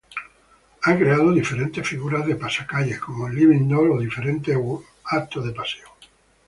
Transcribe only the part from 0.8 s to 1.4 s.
Ha creado